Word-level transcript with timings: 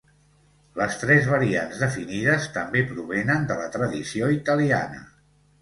Les 0.79 0.95
tres 1.01 1.27
variants 1.33 1.83
definides 1.83 2.49
també 2.57 2.83
provenen 2.95 3.47
de 3.53 3.59
la 3.63 3.71
tradició 3.77 4.31
italiana. 4.41 5.07